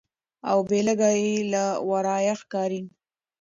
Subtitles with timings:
[0.49, 2.81] او بیلګه یې له ورایه ښکاري.